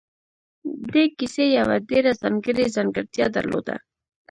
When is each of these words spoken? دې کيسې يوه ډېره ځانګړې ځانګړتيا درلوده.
دې 0.91 1.03
کيسې 1.17 1.45
يوه 1.57 1.75
ډېره 1.89 2.11
ځانګړې 2.21 2.65
ځانګړتيا 2.75 3.25
درلوده. 3.35 3.75